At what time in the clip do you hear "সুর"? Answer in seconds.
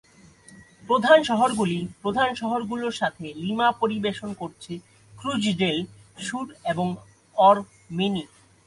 6.17-6.47